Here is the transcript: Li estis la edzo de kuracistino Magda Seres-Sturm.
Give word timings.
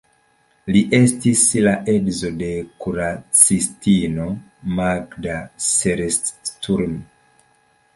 Li 0.75 0.79
estis 0.99 1.43
la 1.67 1.73
edzo 1.93 2.33
de 2.41 2.49
kuracistino 2.87 4.29
Magda 4.81 5.41
Seres-Sturm. 5.71 7.03